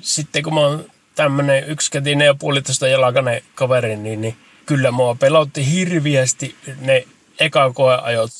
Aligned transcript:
sitten 0.00 0.42
kun 0.42 0.54
mä 0.54 0.60
oon 0.60 0.84
tämmönen 1.14 1.64
yksikätinen 1.68 2.26
ja 2.26 2.34
puolitoista 2.34 2.88
jalkainen 2.88 3.42
kaveri, 3.54 3.96
niin, 3.96 4.20
niin 4.20 4.36
kyllä 4.66 4.90
mua 4.90 5.14
pelotti 5.14 5.72
hirviästi 5.72 6.56
ne 6.80 7.04
eka 7.40 7.72
koeajot. 7.72 8.30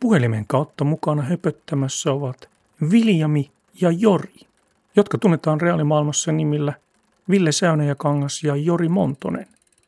Puhelimen 0.00 0.46
kautta 0.46 0.84
mukana 0.84 1.22
höpöttämässä 1.22 2.12
ovat 2.12 2.48
Viljami 2.90 3.50
ja 3.80 3.90
Jori, 3.90 4.34
jotka 4.96 5.18
tunnetaan 5.18 5.60
reaalimaailmassa 5.60 6.32
nimillä 6.32 6.72
Ville 7.30 7.52
Säynäjäkangas 7.52 8.44
ja 8.44 8.56
Jori 8.56 8.88
Montonen. 8.88 9.46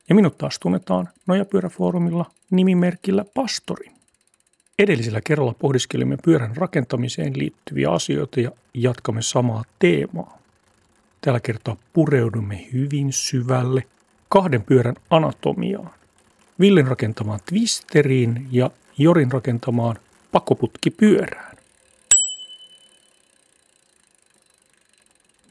Ja 0.09 0.15
minut 0.15 0.39
taas 0.39 0.59
tunnetaan 0.59 1.09
Nojapyöräfoorumilla 1.27 2.31
nimimerkillä 2.51 3.25
Pastori. 3.35 3.94
Edellisellä 4.79 5.21
kerralla 5.21 5.55
pohdiskelimme 5.55 6.17
pyörän 6.25 6.57
rakentamiseen 6.57 7.39
liittyviä 7.39 7.91
asioita 7.91 8.41
ja 8.41 8.51
jatkamme 8.75 9.23
samaa 9.23 9.65
teemaa. 9.79 10.39
Tällä 11.21 11.41
kertaa 11.41 11.77
pureudumme 11.93 12.67
hyvin 12.73 13.13
syvälle 13.13 13.83
kahden 14.29 14.63
pyörän 14.63 14.95
anatomiaan. 15.11 15.91
Villen 16.61 16.87
rakentamaan 16.87 17.41
twisteriin 17.49 18.49
ja 18.51 18.71
Jorin 18.99 19.33
rakentamaan 19.33 19.97
pakoputkipyörään. 20.33 21.57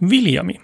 Viljami, 0.09 0.61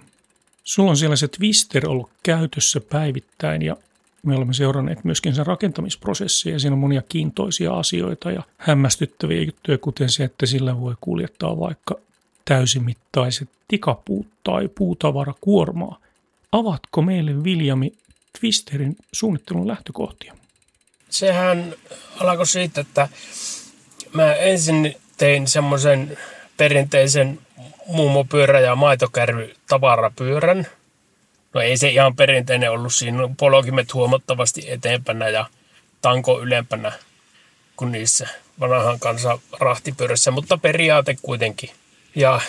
sulla 0.64 0.90
on 0.90 0.98
siellä 0.98 1.16
se 1.16 1.28
twister 1.28 1.90
ollut 1.90 2.10
käytössä 2.24 2.82
päivittäin 2.82 3.62
ja 3.62 3.78
me 4.24 4.36
olemme 4.36 4.54
seuranneet 4.54 5.04
myöskin 5.04 5.36
sen 5.36 5.46
rakentamisprosessia 5.46 6.54
ja 6.54 6.60
siinä 6.60 6.74
on 6.74 6.80
monia 6.80 7.02
kiintoisia 7.10 7.74
asioita 7.74 8.32
ja 8.32 8.44
hämmästyttäviä 8.58 9.44
juttuja, 9.44 9.78
kuten 9.78 10.10
se, 10.10 10.24
että 10.24 10.46
sillä 10.46 10.82
voi 10.82 10.96
kuljettaa 11.02 11.60
vaikka 11.60 11.96
täysimittaiset 12.46 13.50
tikapuut 13.68 14.28
tai 14.44 14.68
puutavarakuormaa. 14.68 16.00
Avatko 16.52 17.02
meille 17.02 17.44
Viljami 17.44 17.94
Twisterin 18.40 18.96
suunnittelun 19.12 19.68
lähtökohtia? 19.68 20.34
Sehän 21.10 21.74
alkoi 22.20 22.48
siitä, 22.48 22.82
että 22.82 23.10
mä 24.14 24.34
ensin 24.34 24.96
tein 25.18 25.48
semmoisen 25.48 26.18
perinteisen 26.58 27.40
muumopyörä- 27.88 28.60
ja 28.60 28.76
maitokärry 28.76 29.54
tavarapyörän– 29.68 30.68
No 31.54 31.62
ei 31.62 31.78
se 31.78 31.90
ihan 31.90 32.16
perinteinen 32.16 32.72
ollut 32.72 32.94
siinä. 32.94 33.30
Pologimet 33.38 33.94
huomattavasti 33.94 34.64
eteenpänä 34.68 35.30
ja 35.30 35.46
tanko 36.02 36.42
ylempänä 36.42 36.92
kuin 37.76 37.92
niissä 37.92 38.28
vanhan 38.60 39.00
kanssa 39.00 39.40
rahtipyörässä, 39.60 40.32
mutta 40.32 40.58
periaate 40.58 41.18
kuitenkin. 41.22 41.70
Ja 42.16 42.42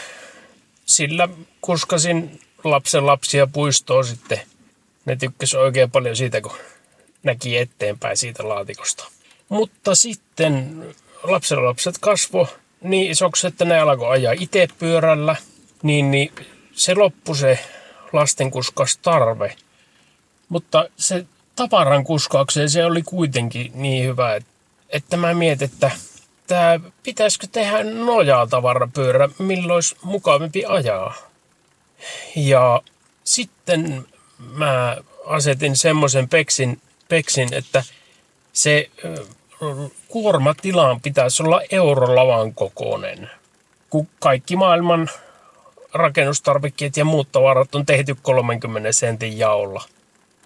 sillä 0.87 1.29
kuskasin 1.61 2.41
lapsen 2.65 3.07
lapsia 3.07 3.47
puistoon 3.47 4.05
sitten. 4.05 4.41
Ne 5.05 5.17
tykkäsi 5.17 5.57
oikein 5.57 5.91
paljon 5.91 6.17
siitä, 6.17 6.41
kun 6.41 6.53
näki 7.23 7.59
eteenpäin 7.59 8.17
siitä 8.17 8.49
laatikosta. 8.49 9.09
Mutta 9.49 9.95
sitten 9.95 10.85
lapsen 11.23 11.65
lapset 11.65 11.99
kasvo 11.99 12.49
niin 12.83 13.11
isoksi, 13.11 13.47
että 13.47 13.65
ne 13.65 13.81
alkoi 13.81 14.11
ajaa 14.13 14.35
itse 14.39 14.69
pyörällä, 14.79 15.37
niin, 15.83 16.11
niin 16.11 16.33
se 16.73 16.95
loppui 16.95 17.37
se 17.37 17.59
tarve. 19.03 19.57
Mutta 20.49 20.89
se 20.97 21.27
tavaran 21.57 22.05
kuskaukseen 22.05 22.71
se 22.71 22.85
oli 22.85 23.03
kuitenkin 23.03 23.73
niin 23.75 24.07
hyvä, 24.07 24.41
että 24.89 25.17
mä 25.17 25.35
mietin, 25.35 25.71
että 25.73 25.91
tämä 26.47 26.81
pitäisikö 27.03 27.47
tehdä 27.53 27.85
nojaa 27.85 28.47
tavarapyörä, 28.47 29.29
milloin 29.39 29.75
olisi 29.75 29.97
mukavampi 30.03 30.65
ajaa. 30.65 31.15
Ja 32.37 32.83
sitten 33.25 34.07
mä 34.39 34.97
asetin 35.27 35.77
semmoisen 35.77 36.29
peksin, 36.29 36.81
peksin, 37.09 37.55
että 37.55 37.85
se 38.53 38.91
kuormatilaan 40.09 41.01
pitäisi 41.01 41.43
olla 41.43 41.61
eurolavan 41.71 42.55
kokoinen. 42.55 43.31
Kun 43.91 44.09
kaikki 44.21 44.57
maailman 44.57 45.11
rakennustarvikkeet 45.95 46.97
ja 46.97 47.05
muut 47.05 47.33
tavarat 47.33 47.75
on 47.75 47.87
tehty 47.87 48.17
30 48.23 48.93
sentin 48.93 49.39
jaolla. 49.39 49.85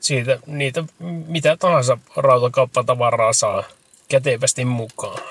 Siitä 0.01 0.39
niitä 0.47 0.85
mitä 1.27 1.57
tahansa 1.57 1.99
rautakauppatavaraa 2.17 3.33
saa 3.33 3.65
kätevästi 4.09 4.65
mukaan. 4.65 5.23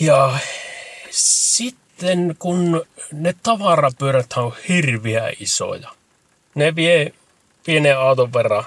Ja 0.00 0.38
sitten 1.10 2.36
kun 2.38 2.86
ne 3.12 3.34
tavarapyörät 3.42 4.32
on 4.36 4.52
hirviä 4.68 5.32
isoja. 5.40 5.90
Ne 6.54 6.74
vie 6.74 7.12
pienen 7.66 7.98
auton 7.98 8.32
verran 8.32 8.64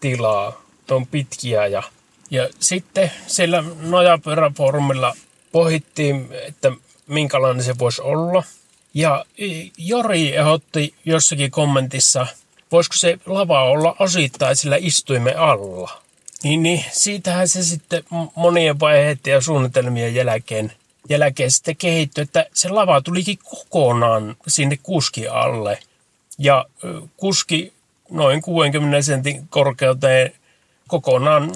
tilaa, 0.00 0.62
on 0.90 1.06
pitkiä 1.06 1.66
ja, 1.66 1.82
ja 2.30 2.48
sitten 2.60 3.12
siellä 3.26 3.64
nojapyöräfoorumilla 3.80 5.14
pohittiin, 5.52 6.28
että 6.32 6.72
minkälainen 7.06 7.64
se 7.64 7.78
voisi 7.78 8.02
olla– 8.02 8.42
ja 8.94 9.24
Jori 9.78 10.36
ehdotti 10.36 10.94
jossakin 11.04 11.50
kommentissa, 11.50 12.26
voisiko 12.72 12.96
se 12.96 13.18
lava 13.26 13.62
olla 13.64 13.96
osittaisilla 13.98 14.76
istuimme 14.78 15.34
alla. 15.34 16.02
Niin, 16.42 16.62
niin 16.62 16.84
siitähän 16.92 17.48
se 17.48 17.62
sitten 17.62 18.04
monien 18.34 18.80
vaiheiden 18.80 19.30
ja 19.32 19.40
suunnitelmien 19.40 20.14
jälkeen, 20.14 20.72
jälkeen 21.08 21.50
sitten 21.50 21.76
kehittyi, 21.76 22.22
että 22.22 22.46
se 22.54 22.68
lava 22.68 23.00
tulikin 23.00 23.38
kokonaan 23.44 24.36
sinne 24.48 24.78
kuski 24.82 25.28
alle. 25.28 25.78
Ja 26.38 26.64
kuski 27.16 27.72
noin 28.10 28.42
60 28.42 29.02
sentin 29.02 29.48
korkeuteen 29.48 30.32
kokonaan 30.88 31.52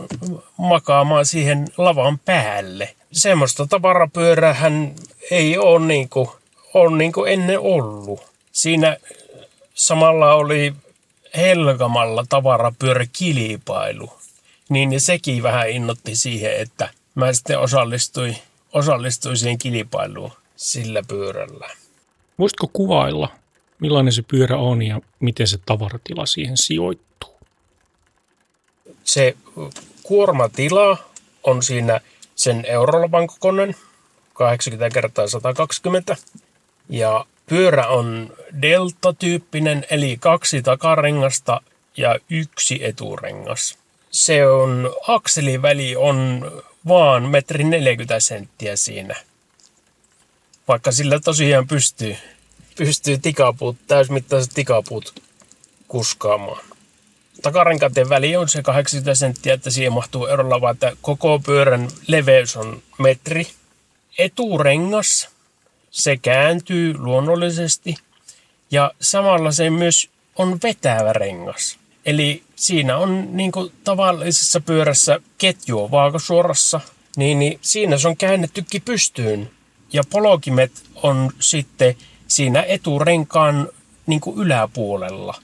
makaamaan 0.57 1.27
siihen 1.27 1.69
lavan 1.77 2.19
päälle. 2.19 2.95
Semmoista 3.13 3.67
tavarapyörähän 3.67 4.95
ei 5.31 5.59
ole 5.59 5.87
niin 5.87 6.09
kuin 6.09 6.29
on 6.75 6.99
niin 6.99 7.13
kuin 7.13 7.33
ennen 7.33 7.61
ollut. 7.61 8.21
Siinä 8.53 8.97
samalla 9.75 10.35
oli 10.35 10.75
Helgamalla 11.37 12.25
tavarapyöräkilpailu. 12.29 14.11
Niin 14.69 15.01
sekin 15.01 15.43
vähän 15.43 15.71
innotti 15.71 16.17
siihen, 16.17 16.57
että 16.57 16.91
mä 17.15 17.33
sitten 17.33 17.59
osallistuin, 17.59 18.37
osallistuin 18.73 19.37
siihen 19.37 19.59
kilpailuun 19.59 20.33
sillä 20.57 21.03
pyörällä. 21.09 21.71
Voisitko 22.39 22.71
kuvailla, 22.73 23.29
millainen 23.81 24.13
se 24.13 24.23
pyörä 24.23 24.57
on 24.57 24.83
ja 24.83 25.01
miten 25.21 25.49
se 25.49 25.59
tavaratila 25.67 26.27
siihen 26.27 26.57
sijoittuu? 26.57 27.37
Se 29.05 29.37
kuormatila 30.03 30.99
on 31.43 31.63
siinä 31.63 32.01
sen 32.35 32.65
eurolapan 32.65 33.27
kokoinen, 33.27 33.77
80 34.35 34.95
kertaa 34.95 35.27
120 35.27 36.17
ja 36.89 37.27
pyörä 37.47 37.87
on 37.87 38.37
delta-tyyppinen, 38.63 39.87
eli 39.91 40.17
kaksi 40.21 40.63
takarengasta 40.63 41.61
ja 41.97 42.19
yksi 42.31 42.85
eturengas. 42.85 43.79
Se 44.11 44.47
on, 44.47 44.95
akseliväli 45.09 45.97
on 45.97 46.51
vaan 46.89 47.29
metri 47.29 47.65
40 47.65 48.21
senttiä 48.21 48.77
siinä. 48.77 49.17
Vaikka 50.69 50.93
sillä 50.93 51.21
tosiaan 51.21 51.67
pystyy, 51.67 52.17
pystyy 52.77 53.19
tikapuut, 53.19 53.77
täysmittaiset 53.87 54.53
tikapuut 54.55 55.23
kuskaamaan. 55.89 56.65
Takarenkaiden 57.43 58.09
väli 58.09 58.37
on 58.37 58.49
se 58.49 58.63
80 58.63 59.15
senttiä, 59.15 59.55
että 59.55 59.71
siihen 59.71 59.93
mahtuu 59.93 60.27
eurolla, 60.27 60.61
vaan 60.61 60.75
että 60.75 60.97
koko 61.03 61.39
pyörän 61.39 61.89
leveys 62.07 62.57
on 62.57 62.83
metri. 62.99 63.47
Eturengas 64.19 65.29
se 65.97 66.17
kääntyy 66.17 66.99
luonnollisesti 66.99 67.95
ja 68.71 68.93
samalla 69.01 69.53
se 69.53 69.71
myös 69.71 70.11
on 70.37 70.59
vetävä 70.63 71.13
rengas. 71.13 71.79
Eli 72.07 72.43
siinä 72.57 72.97
on 72.97 73.37
niin 73.37 73.53
kuin 73.53 73.73
tavallisessa 73.85 74.61
pyörässä 74.61 75.21
ketju 75.39 75.91
vaakasuorassa, 75.91 76.81
niin, 77.17 77.39
niin 77.39 77.59
siinä 77.63 77.99
se 77.99 78.09
on 78.09 78.17
käännettykin 78.17 78.83
pystyyn. 78.83 79.51
Ja 79.93 80.03
polokimet 80.11 80.73
on 80.95 81.31
sitten 81.41 81.97
siinä 82.29 82.63
eturenkaan 82.63 83.69
niin 84.07 84.21
kuin 84.21 84.39
yläpuolella. 84.39 85.35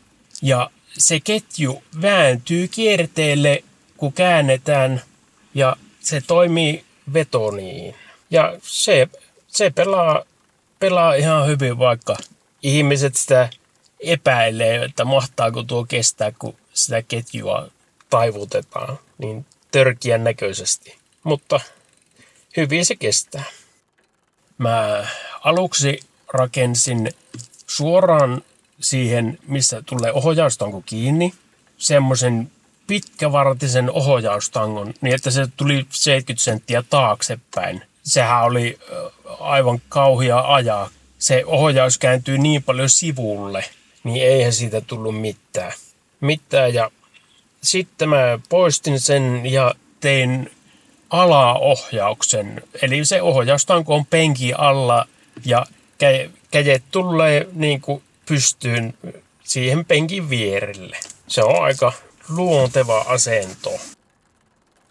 Ja 0.42 0.70
se 0.98 1.20
ketju 1.20 1.82
vääntyy 2.02 2.68
kierteelle, 2.68 3.64
kun 3.96 4.12
käännetään 4.12 5.02
ja 5.54 5.76
se 6.00 6.20
toimii 6.20 6.84
vetoniin. 7.12 7.94
Ja 8.30 8.58
se, 8.62 9.08
se 9.48 9.70
pelaa, 9.70 10.24
pelaa 10.82 11.14
ihan 11.14 11.46
hyvin, 11.46 11.78
vaikka 11.78 12.16
ihmiset 12.62 13.16
sitä 13.16 13.48
epäilee, 14.00 14.84
että 14.84 15.04
mahtaako 15.04 15.62
tuo 15.62 15.84
kestää, 15.84 16.32
kun 16.38 16.56
sitä 16.74 17.02
ketjua 17.02 17.68
taivutetaan 18.10 18.98
niin 19.18 19.46
törkiän 19.70 20.24
näköisesti. 20.24 20.98
Mutta 21.22 21.60
hyvin 22.56 22.86
se 22.86 22.96
kestää. 22.96 23.44
Mä 24.58 25.06
aluksi 25.44 26.00
rakensin 26.32 27.10
suoraan 27.66 28.42
siihen, 28.80 29.38
missä 29.46 29.82
tulee 29.86 30.12
ohjaustanko 30.12 30.82
kiinni, 30.86 31.34
semmoisen 31.78 32.50
pitkävartisen 32.86 33.90
ohjaustangon, 33.90 34.94
niin 35.00 35.14
että 35.14 35.30
se 35.30 35.46
tuli 35.56 35.86
70 35.90 36.44
senttiä 36.44 36.82
taaksepäin. 36.90 37.82
Sehän 38.02 38.44
oli 38.44 38.78
aivan 39.42 39.82
kauhia 39.88 40.40
ajaa. 40.54 40.90
Se 41.18 41.42
ohjaus 41.46 41.98
kääntyy 41.98 42.38
niin 42.38 42.62
paljon 42.62 42.90
sivulle, 42.90 43.64
niin 44.04 44.26
eihän 44.26 44.52
siitä 44.52 44.80
tullut 44.80 45.20
mitään. 45.20 45.72
Mitään 46.20 46.74
ja 46.74 46.90
sitten 47.62 48.08
mä 48.08 48.38
poistin 48.48 49.00
sen 49.00 49.40
ja 49.44 49.74
tein 50.00 50.50
alaohjauksen. 51.10 52.62
Eli 52.82 53.04
se 53.04 53.22
ohjaustanko 53.22 53.94
on 53.94 54.06
penki 54.06 54.52
alla 54.54 55.08
ja 55.44 55.66
kädet 56.50 56.82
tulee 56.90 57.48
niin 57.52 57.80
kuin 57.80 58.02
pystyyn 58.28 58.94
siihen 59.44 59.84
penkin 59.84 60.30
vierelle. 60.30 60.96
Se 61.26 61.42
on 61.42 61.64
aika 61.64 61.92
luonteva 62.28 63.00
asento. 63.00 63.70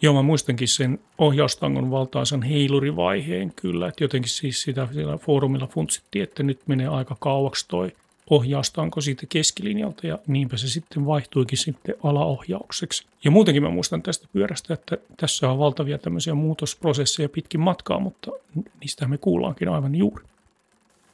Joo, 0.01 0.13
mä 0.13 0.21
muistankin 0.21 0.67
sen 0.67 0.99
ohjaustangon 1.17 1.91
valtaisen 1.91 2.43
heilurivaiheen 2.43 3.53
kyllä, 3.55 3.87
että 3.87 4.03
jotenkin 4.03 4.29
siis 4.29 4.61
sitä 4.61 4.87
siellä 4.93 5.17
foorumilla 5.17 5.67
funtsittiin, 5.67 6.23
että 6.23 6.43
nyt 6.43 6.59
menee 6.67 6.87
aika 6.87 7.17
kauaksi 7.19 7.65
toi 7.67 7.91
ohjaustanko 8.29 9.01
siitä 9.01 9.25
keskilinjalta 9.29 10.07
ja 10.07 10.19
niinpä 10.27 10.57
se 10.57 10.69
sitten 10.69 11.05
vaihtuikin 11.05 11.57
sitten 11.57 11.95
alaohjaukseksi. 12.03 13.05
Ja 13.23 13.31
muutenkin 13.31 13.63
mä 13.63 13.69
muistan 13.69 14.01
tästä 14.01 14.27
pyörästä, 14.33 14.73
että 14.73 14.97
tässä 15.17 15.49
on 15.49 15.59
valtavia 15.59 15.97
tämmöisiä 15.97 16.33
muutosprosesseja 16.33 17.29
pitkin 17.29 17.59
matkaa, 17.59 17.99
mutta 17.99 18.31
niistä 18.79 19.07
me 19.07 19.17
kuullaankin 19.17 19.69
aivan 19.69 19.95
juuri. 19.95 20.25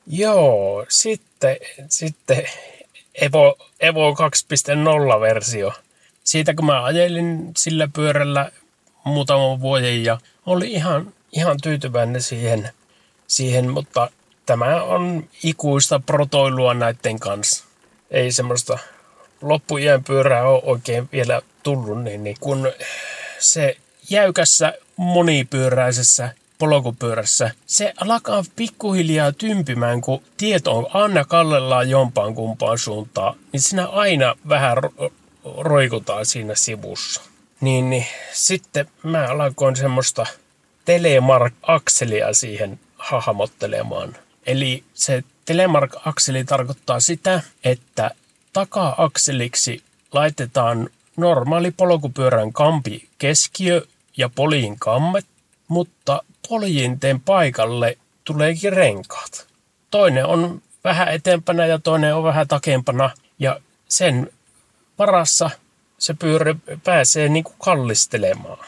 Joo, 0.07 0.85
sitten, 0.89 1.57
sitten 1.89 2.43
Evo, 3.21 3.57
Evo 3.79 4.13
2.0-versio. 4.13 5.73
Siitä 6.23 6.53
kun 6.53 6.65
mä 6.65 6.83
ajelin 6.83 7.51
sillä 7.57 7.87
pyörällä 7.95 8.51
muutaman 9.07 9.61
vuoden 9.61 10.03
ja 10.03 10.17
oli 10.45 10.71
ihan, 10.71 11.13
ihan 11.31 11.57
tyytyväinen 11.63 12.21
siihen, 12.21 12.69
siihen, 13.27 13.71
mutta 13.71 14.09
tämä 14.45 14.83
on 14.83 15.29
ikuista 15.43 15.99
protoilua 15.99 16.73
näiden 16.73 17.19
kanssa. 17.19 17.65
Ei 18.11 18.31
semmoista 18.31 18.79
loppujen 19.41 20.03
pyörää 20.03 20.47
ole 20.47 20.61
oikein 20.65 21.09
vielä 21.11 21.41
tullut, 21.63 22.03
niin, 22.03 22.23
niin 22.23 22.37
kun 22.39 22.71
se 23.39 23.77
jäykässä 24.09 24.73
monipyöräisessä 24.97 26.33
polkupyörässä, 26.57 27.51
se 27.65 27.93
alkaa 28.01 28.43
pikkuhiljaa 28.55 29.31
tympimään, 29.31 30.01
kun 30.01 30.21
tieto 30.37 30.77
on 30.77 30.87
aina 30.93 31.25
kallellaan 31.25 31.89
jompaan 31.89 32.35
kumpaan 32.35 32.77
suuntaan, 32.77 33.35
niin 33.53 33.61
siinä 33.61 33.85
aina 33.85 34.35
vähän 34.49 34.77
ro- 34.77 35.11
roikutaan 35.57 36.25
siinä 36.25 36.55
sivussa. 36.55 37.21
Niin, 37.61 37.89
niin 37.89 38.05
sitten 38.33 38.87
mä 39.03 39.27
alkoin 39.29 39.75
semmoista 39.75 40.25
telemark-akselia 40.85 42.33
siihen 42.33 42.79
hahmottelemaan. 42.97 44.15
Eli 44.45 44.83
se 44.93 45.23
telemark-akseli 45.45 46.43
tarkoittaa 46.43 46.99
sitä, 46.99 47.41
että 47.63 48.11
taka-akseliksi 48.53 49.83
laitetaan 50.13 50.89
normaali 51.17 51.71
polkupyörän 51.71 52.53
kampi 52.53 53.09
keskiö 53.17 53.81
ja 54.17 54.29
poliin 54.29 54.79
kammet, 54.79 55.25
mutta 55.67 56.23
poljinten 56.49 57.21
paikalle 57.21 57.97
tuleekin 58.23 58.73
renkaat. 58.73 59.47
Toinen 59.91 60.25
on 60.25 60.61
vähän 60.83 61.07
etempänä 61.07 61.65
ja 61.65 61.79
toinen 61.79 62.15
on 62.15 62.23
vähän 62.23 62.47
takempana 62.47 63.09
ja 63.39 63.61
sen 63.89 64.29
varassa 64.99 65.49
se 65.99 66.13
pyörä 66.13 66.55
pääsee 66.83 67.29
niin 67.29 67.43
kuin 67.43 67.55
kallistelemaan. 67.59 68.65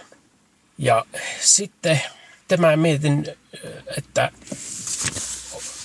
Ja 0.77 1.05
sitten 1.41 2.01
tämä 2.47 2.75
mietin, 2.75 3.35
että 3.97 4.31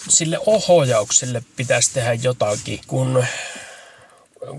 sille 0.08 0.38
ohjaukselle 0.46 1.42
pitäisi 1.56 1.94
tehdä 1.94 2.12
jotakin, 2.14 2.80
kun 2.86 3.24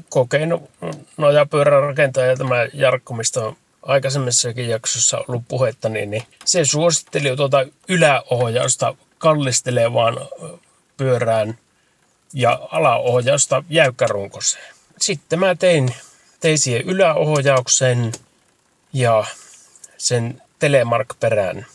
kokenut 0.10 0.70
nojapyörän 1.18 1.84
rakentaja 1.84 2.38
tämä 2.38 2.56
Jarkko, 2.74 3.14
mistä 3.14 3.42
on 3.42 3.58
aikaisemmissakin 3.82 4.70
jaksossa 4.70 5.18
ollut 5.28 5.44
puhetta, 5.48 5.90
niin, 5.90 6.10
niin 6.10 6.24
se 6.46 6.66
suositteli 6.66 7.36
tuota 7.36 7.66
yläohjausta 7.88 8.96
kallistelevaan 9.18 10.18
pyörään 10.98 11.58
ja 12.34 12.60
alaohjausta 12.72 13.64
jäykkärunkoseen. 13.70 14.76
Sitten 15.02 15.40
mä 15.40 15.56
tein, 15.56 15.96
tein 16.46 16.60
siihen 16.60 16.82
yläohjauksen 16.82 18.12
ja 18.94 19.26
sen 19.98 20.42
telemark-perään. 20.60 21.66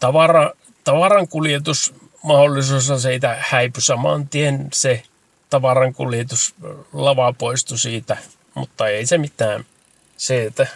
Tavara, 0.00 0.52
tavaran 0.84 1.28
kuljetusmahdollisuus 1.28 2.90
on 2.90 3.00
siitä 3.00 3.36
häipy 3.40 3.80
saman 3.80 4.28
tien. 4.28 4.68
Se 4.72 5.02
tavaran 5.50 5.94
kuljetus 5.94 6.54
lava 6.92 7.32
poistui 7.32 7.78
siitä, 7.78 8.16
mutta 8.54 8.88
ei 8.88 9.06
se 9.06 9.18
mitään. 9.18 9.64
Se, 10.16 10.44
että 10.44 10.66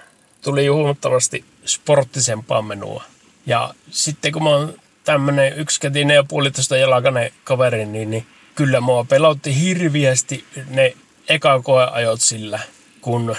tuli 0.43 0.67
huomattavasti 0.67 1.44
sporttisempaa 1.64 2.62
menua. 2.62 3.05
Ja 3.47 3.75
sitten 3.90 4.32
kun 4.32 4.43
mä 4.43 4.50
oon 4.50 4.75
tämmönen 5.05 5.58
yksikätinen 5.58 6.14
ja 6.14 6.25
puolitoista 6.25 6.76
jalkainen 6.76 7.31
kaveri, 7.44 7.87
niin, 7.87 8.11
niin 8.11 8.26
kyllä 8.55 8.81
mua 8.81 9.05
pelotti 9.05 9.61
hirviästi 9.61 10.44
ne 10.69 10.97
eka 11.29 11.62
koeajot 11.62 12.20
sillä, 12.20 12.61
kun 13.04 13.37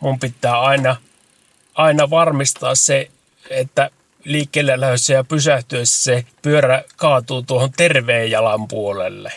mun 0.00 0.18
pitää 0.18 0.60
aina, 0.60 0.96
aina 1.74 2.10
varmistaa 2.10 2.74
se, 2.74 3.10
että 3.50 3.90
liikkeelle 4.24 4.80
lähdössä 4.80 5.12
ja 5.12 5.24
pysähtyessä 5.24 6.02
se 6.04 6.24
pyörä 6.42 6.84
kaatuu 6.96 7.42
tuohon 7.42 7.72
terveen 7.72 8.30
jalan 8.30 8.68
puolelle, 8.68 9.32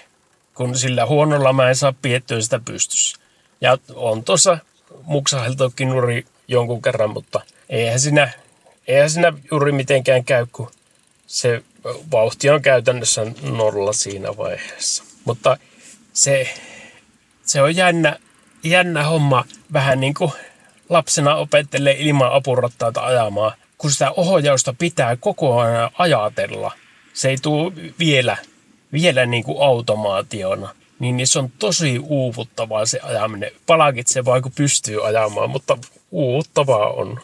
kun 0.56 0.78
sillä 0.78 1.06
huonolla 1.06 1.54
mä 1.54 1.70
en 1.70 1.76
saa 1.76 1.94
piettyä 2.02 2.42
sitä 2.42 2.60
pystyssä. 2.66 3.18
Ja 3.62 3.78
on 3.96 4.24
tuossa 4.24 4.58
muksaheltokin 5.04 5.90
nuri 5.90 6.26
jonkun 6.48 6.82
kerran, 6.82 7.10
mutta 7.10 7.42
eihän 7.70 8.00
siinä, 8.00 8.32
eihän 8.88 9.10
siinä 9.10 9.34
juuri 9.52 9.72
mitenkään 9.72 10.26
käy, 10.26 10.48
kun 10.52 10.72
se 11.28 11.64
vauhti 12.12 12.50
on 12.50 12.62
käytännössä 12.62 13.26
nolla 13.42 13.94
siinä 13.94 14.38
vaiheessa. 14.38 15.04
Mutta 15.26 15.58
se, 16.14 16.54
se 17.46 17.62
on 17.62 17.76
jännä, 17.76 18.20
jännä 18.64 19.04
homma 19.04 19.46
vähän 19.74 20.00
niin 20.00 20.14
kuin 20.14 20.32
lapsena 20.90 21.36
opettelee 21.36 21.96
ilman 22.00 22.34
apurattaita 22.34 23.02
ajamaan, 23.02 23.52
kun 23.78 23.92
sitä 23.92 24.12
ohjausta 24.12 24.74
pitää 24.80 25.16
koko 25.16 25.60
ajan 25.60 25.92
ajatella. 25.98 26.72
Se 27.14 27.30
ei 27.30 27.38
tule 27.38 27.74
vielä, 28.00 28.38
vielä 28.92 29.26
niin 29.26 29.44
kuin 29.44 29.62
automaationa 29.62 30.70
niin, 31.00 31.18
niin 31.18 31.28
se 31.28 31.40
on 31.40 31.50
tosi 31.60 32.00
uuvuttavaa 32.00 32.86
se 32.86 33.00
ajaminen. 33.00 33.52
Palakitsee 33.68 34.26
vaan 34.26 34.42
kun 34.42 34.52
pystyy 34.56 35.08
ajamaan, 35.08 35.50
mutta 35.50 35.78
uuvuttavaa 36.12 36.90
on. 36.90 37.20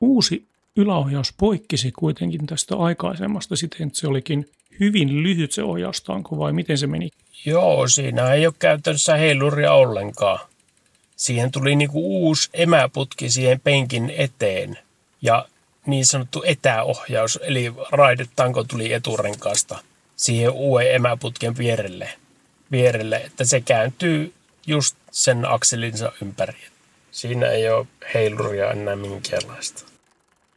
Uusi 0.00 0.44
yläohjaus 0.76 1.34
poikkisi 1.38 1.92
kuitenkin 1.92 2.46
tästä 2.46 2.76
aikaisemmasta 2.76 3.56
siten, 3.56 3.86
että 3.86 3.98
se 3.98 4.08
olikin 4.08 4.50
hyvin 4.80 5.22
lyhyt 5.22 5.52
se 5.52 5.62
ohjaustanko 5.62 6.38
vai 6.38 6.52
miten 6.52 6.78
se 6.78 6.86
meni? 6.86 7.10
Joo, 7.44 7.88
siinä 7.88 8.32
ei 8.32 8.46
ole 8.46 8.54
käytännössä 8.58 9.16
heiluria 9.16 9.72
ollenkaan. 9.72 10.38
Siihen 11.18 11.50
tuli 11.50 11.76
niinku 11.76 12.26
uusi 12.26 12.50
emäputki 12.52 13.30
siihen 13.30 13.60
penkin 13.60 14.12
eteen 14.16 14.78
ja 15.22 15.48
niin 15.86 16.06
sanottu 16.06 16.42
etäohjaus, 16.46 17.38
eli 17.42 17.74
raidetanko 17.92 18.64
tuli 18.64 18.92
eturenkaasta 18.92 19.78
siihen 20.16 20.50
uuden 20.50 20.94
emäputken 20.94 21.58
vierelle 21.58 22.08
vierelle, 22.70 23.16
että 23.16 23.44
se 23.44 23.60
kääntyy 23.60 24.32
just 24.66 24.96
sen 25.10 25.44
akselinsa 25.44 26.12
ympäri. 26.22 26.58
Siinä 27.10 27.46
ei 27.46 27.70
ole 27.70 27.86
heiluria 28.14 28.70
enää 28.70 28.96
minkäänlaista. 28.96 29.84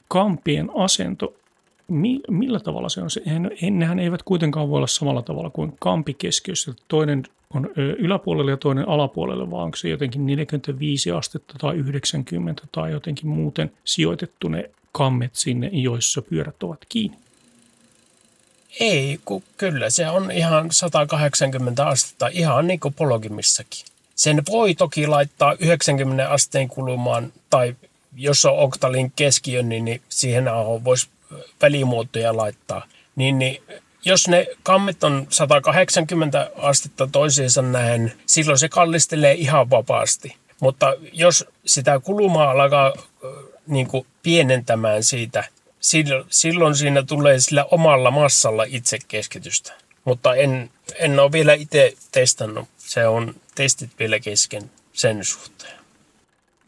Kampien 0.07 0.69
asento 0.75 1.33
mi, 1.91 2.19
millä 2.29 2.59
tavalla 2.59 2.89
se 2.89 3.01
on? 3.01 3.09
Se, 3.09 3.21
nehän 3.71 3.99
eivät 3.99 4.23
kuitenkaan 4.23 4.69
voi 4.69 4.77
olla 4.77 4.87
samalla 4.87 5.21
tavalla 5.21 5.49
kuin 5.49 5.73
kampi 5.79 6.13
keskiössä. 6.13 6.73
Toinen 6.87 7.23
on 7.53 7.69
yläpuolelle 7.75 8.51
ja 8.51 8.57
toinen 8.57 8.89
alapuolelle, 8.89 9.51
vaan 9.51 9.63
onko 9.63 9.77
se 9.77 9.89
jotenkin 9.89 10.25
45 10.25 11.11
astetta 11.11 11.53
tai 11.59 11.75
90 11.75 12.63
tai 12.71 12.91
jotenkin 12.91 13.27
muuten 13.27 13.71
sijoitettu 13.85 14.47
ne 14.47 14.69
kammet 14.91 15.35
sinne, 15.35 15.69
joissa 15.73 16.21
pyörät 16.21 16.63
ovat 16.63 16.85
kiinni? 16.89 17.17
Ei, 18.79 19.19
kun 19.25 19.43
kyllä 19.57 19.89
se 19.89 20.09
on 20.09 20.31
ihan 20.31 20.71
180 20.71 21.87
astetta, 21.87 22.27
ihan 22.27 22.67
niin 22.67 22.79
kuin 22.79 22.93
pologimissakin. 22.93 23.85
Sen 24.15 24.43
voi 24.51 24.75
toki 24.75 25.07
laittaa 25.07 25.55
90 25.59 26.29
asteen 26.29 26.67
kulumaan, 26.67 27.33
tai 27.49 27.75
jos 28.15 28.45
on 28.45 28.59
oktalin 28.59 29.11
keskiö, 29.15 29.63
niin, 29.63 29.85
niin 29.85 30.01
siihen 30.09 30.45
voisi 30.83 31.09
välimuotoja 31.61 32.37
laittaa. 32.37 32.85
Niin, 33.15 33.39
niin 33.39 33.63
jos 34.05 34.27
ne 34.27 34.47
kammet 34.63 35.03
on 35.03 35.27
180 35.29 36.51
astetta 36.57 37.07
toisiinsa 37.11 37.61
nähen, 37.61 38.13
silloin 38.25 38.57
se 38.57 38.69
kallistelee 38.69 39.33
ihan 39.33 39.69
vapaasti. 39.69 40.35
Mutta 40.59 40.93
jos 41.13 41.45
sitä 41.65 41.99
kulumaa 41.99 42.51
alkaa 42.51 42.93
niin 43.67 43.87
kuin 43.87 44.05
pienentämään 44.23 45.03
siitä, 45.03 45.43
silloin 46.29 46.75
siinä 46.75 47.03
tulee 47.03 47.39
sillä 47.39 47.65
omalla 47.71 48.11
massalla 48.11 48.63
itse 48.67 48.97
keskitystä. 49.07 49.73
Mutta 50.05 50.35
en, 50.35 50.69
en 50.99 51.19
ole 51.19 51.31
vielä 51.31 51.53
itse 51.53 51.93
testannut. 52.11 52.69
Se 52.77 53.07
on 53.07 53.35
testit 53.55 53.89
vielä 53.99 54.19
kesken 54.19 54.71
sen 54.93 55.25
suhteen. 55.25 55.79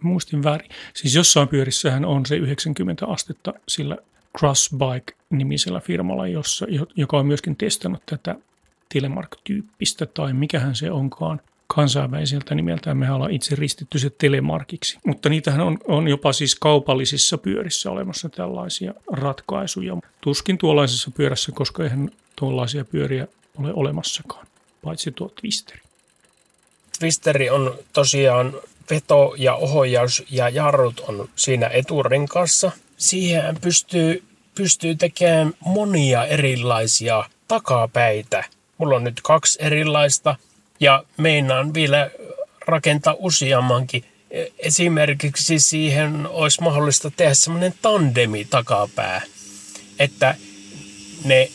Muistin 0.01 0.43
väärin. 0.43 0.69
Siis 0.93 1.15
jossain 1.15 1.47
pyörissähän 1.47 2.05
on 2.05 2.25
se 2.25 2.35
90 2.35 3.05
astetta 3.05 3.53
sillä 3.67 3.97
Crossbike-nimisellä 4.37 5.79
firmalla, 5.79 6.27
jossa, 6.27 6.65
joka 6.95 7.17
on 7.17 7.25
myöskin 7.25 7.55
testannut 7.55 8.03
tätä 8.05 8.35
Telemark-tyyppistä 8.93 10.05
tai 10.05 10.33
mikähän 10.33 10.75
se 10.75 10.91
onkaan 10.91 11.41
kansainväliseltä 11.67 12.55
nimeltään. 12.55 12.97
Me 12.97 13.11
ollaan 13.11 13.31
itse 13.31 13.55
ristitty 13.55 13.99
se 13.99 14.09
Telemarkiksi. 14.09 14.97
Mutta 15.05 15.29
niitähän 15.29 15.61
on, 15.61 15.77
on 15.87 16.07
jopa 16.07 16.33
siis 16.33 16.55
kaupallisissa 16.55 17.37
pyörissä 17.37 17.91
olemassa 17.91 18.29
tällaisia 18.29 18.93
ratkaisuja. 19.11 19.97
Tuskin 20.21 20.57
tuollaisessa 20.57 21.11
pyörässä, 21.11 21.51
koska 21.51 21.83
eihän 21.83 22.11
tuollaisia 22.35 22.85
pyöriä 22.85 23.27
ole 23.57 23.73
olemassakaan, 23.73 24.47
paitsi 24.83 25.11
tuo 25.11 25.29
Twisteri. 25.41 25.81
Twisteri 26.99 27.49
on 27.49 27.75
tosiaan 27.93 28.53
veto 28.89 29.33
ja 29.37 29.55
ohjaus 29.55 30.23
ja 30.31 30.49
jarrut 30.49 30.99
on 30.99 31.29
siinä 31.35 31.67
eturenkaassa– 31.67 32.71
siihen 32.97 33.57
pystyy, 33.61 34.23
pystyy 34.55 34.95
tekemään 34.95 35.53
monia 35.59 36.25
erilaisia 36.25 37.23
takapäitä. 37.47 38.43
Mulla 38.77 38.95
on 38.95 39.03
nyt 39.03 39.21
kaksi 39.21 39.57
erilaista 39.61 40.35
ja 40.79 41.03
meinaan 41.17 41.73
vielä 41.73 42.11
rakentaa 42.67 43.15
useammankin. 43.17 44.05
Esimerkiksi 44.59 45.59
siihen 45.59 46.27
olisi 46.27 46.61
mahdollista 46.61 47.11
tehdä 47.11 47.33
semmoinen 47.33 47.73
tandemi 47.81 48.45
takapää, 48.45 49.21
että 49.99 50.35
ne 51.23 51.51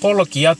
polkijat 0.00 0.58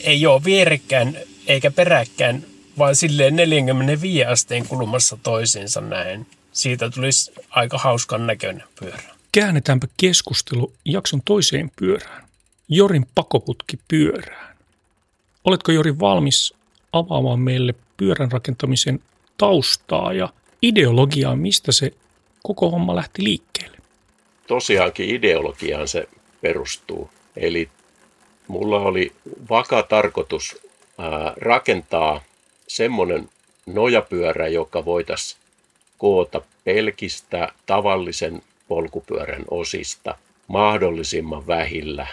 ei 0.00 0.26
ole 0.26 0.44
vierekkäin 0.44 1.18
eikä 1.46 1.70
peräkkäin, 1.70 2.46
vaan 2.78 2.96
silleen 2.96 3.36
45 3.36 4.24
asteen 4.24 4.68
kulmassa 4.68 5.18
toisiinsa 5.22 5.80
näin 5.80 6.26
siitä 6.54 6.90
tulisi 6.90 7.32
aika 7.50 7.78
hauskan 7.78 8.26
näköinen 8.26 8.64
pyörä. 8.80 9.02
Käännetäänpä 9.32 9.86
keskustelu 9.96 10.72
jakson 10.84 11.22
toiseen 11.24 11.70
pyörään. 11.76 12.24
Jorin 12.68 13.06
pakoputki 13.14 13.78
pyörään. 13.88 14.56
Oletko 15.44 15.72
Jori 15.72 15.98
valmis 15.98 16.54
avaamaan 16.92 17.40
meille 17.40 17.74
pyörän 17.96 18.32
rakentamisen 18.32 19.00
taustaa 19.38 20.12
ja 20.12 20.28
ideologiaa, 20.62 21.36
mistä 21.36 21.72
se 21.72 21.92
koko 22.42 22.70
homma 22.70 22.94
lähti 22.96 23.24
liikkeelle? 23.24 23.78
Tosiaankin 24.46 25.08
ideologiaan 25.08 25.88
se 25.88 26.08
perustuu. 26.40 27.10
Eli 27.36 27.68
mulla 28.48 28.78
oli 28.78 29.12
vaka 29.50 29.82
tarkoitus 29.82 30.56
rakentaa 31.36 32.20
semmoinen 32.68 33.28
nojapyörä, 33.66 34.48
joka 34.48 34.84
voitaisiin 34.84 35.40
koota 36.04 36.40
pelkistä 36.64 37.48
tavallisen 37.66 38.42
polkupyörän 38.68 39.44
osista 39.50 40.18
mahdollisimman 40.48 41.46
vähillä, 41.46 42.06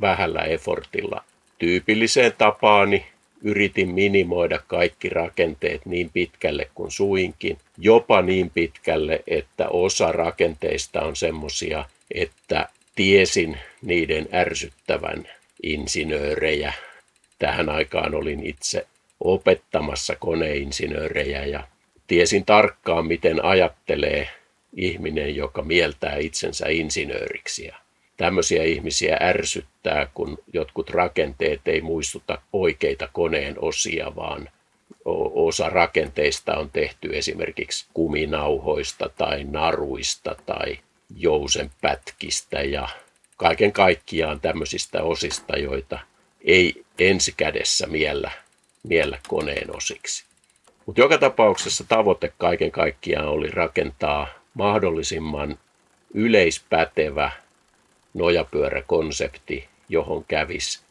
vähällä 0.00 0.40
efortilla. 0.42 1.24
Tyypilliseen 1.58 2.32
tapaani 2.38 3.06
yritin 3.42 3.88
minimoida 3.88 4.60
kaikki 4.66 5.08
rakenteet 5.08 5.86
niin 5.86 6.10
pitkälle 6.10 6.70
kuin 6.74 6.90
suinkin, 6.90 7.58
jopa 7.78 8.22
niin 8.22 8.50
pitkälle, 8.50 9.22
että 9.26 9.68
osa 9.68 10.12
rakenteista 10.12 11.00
on 11.00 11.16
semmoisia, 11.16 11.84
että 12.14 12.68
tiesin 12.94 13.58
niiden 13.82 14.28
ärsyttävän 14.32 15.28
insinöörejä. 15.62 16.72
Tähän 17.38 17.68
aikaan 17.68 18.14
olin 18.14 18.46
itse 18.46 18.86
opettamassa 19.20 20.16
koneinsinöörejä 20.16 21.46
ja 21.46 21.73
tiesin 22.06 22.44
tarkkaan, 22.44 23.06
miten 23.06 23.44
ajattelee 23.44 24.28
ihminen, 24.76 25.36
joka 25.36 25.62
mieltää 25.62 26.16
itsensä 26.16 26.66
insinööriksi. 26.68 27.70
Tämmöisiä 28.16 28.62
ihmisiä 28.62 29.16
ärsyttää, 29.20 30.08
kun 30.14 30.38
jotkut 30.52 30.90
rakenteet 30.90 31.60
ei 31.66 31.80
muistuta 31.80 32.42
oikeita 32.52 33.08
koneen 33.12 33.54
osia, 33.58 34.16
vaan 34.16 34.50
osa 35.34 35.68
rakenteista 35.68 36.56
on 36.56 36.70
tehty 36.70 37.16
esimerkiksi 37.16 37.86
kuminauhoista 37.94 39.08
tai 39.08 39.44
naruista 39.44 40.36
tai 40.46 40.78
jousenpätkistä 41.16 42.62
ja 42.62 42.88
kaiken 43.36 43.72
kaikkiaan 43.72 44.40
tämmöisistä 44.40 45.02
osista, 45.02 45.56
joita 45.56 45.98
ei 46.44 46.84
ensikädessä 46.98 47.86
miellä, 47.86 48.30
miellä 48.82 49.18
koneen 49.28 49.76
osiksi. 49.76 50.24
Mutta 50.86 51.00
joka 51.00 51.18
tapauksessa 51.18 51.84
tavoite 51.88 52.32
kaiken 52.38 52.70
kaikkiaan 52.70 53.28
oli 53.28 53.50
rakentaa 53.50 54.26
mahdollisimman 54.54 55.58
yleispätevä 56.14 57.30
nojapyöräkonsepti, 58.14 59.68
johon 59.88 60.24
kävis 60.28 60.82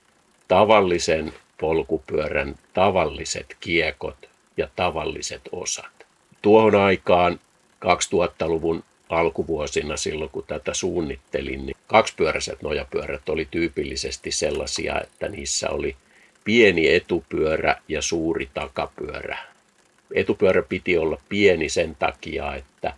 tavallisen 0.47 1.33
polkupyörän 1.59 2.55
tavalliset 2.73 3.57
kiekot 3.59 4.29
ja 4.57 4.67
tavalliset 4.75 5.41
osat. 5.51 6.05
Tuohon 6.41 6.75
aikaan 6.75 7.39
2000-luvun 7.85 8.83
alkuvuosina 9.09 9.97
silloin, 9.97 10.29
kun 10.29 10.43
tätä 10.47 10.73
suunnittelin, 10.73 11.65
niin 11.65 11.75
kaksipyöräiset 11.88 12.62
nojapyörät 12.62 13.29
oli 13.29 13.47
tyypillisesti 13.51 14.31
sellaisia, 14.31 15.01
että 15.01 15.29
niissä 15.29 15.69
oli 15.69 15.95
pieni 16.43 16.93
etupyörä 16.93 17.75
ja 17.88 18.01
suuri 18.01 18.50
takapyörä 18.53 19.52
etupyörä 20.13 20.62
piti 20.62 20.98
olla 20.98 21.17
pieni 21.29 21.70
sen 21.70 21.96
takia, 21.96 22.55
että 22.55 22.93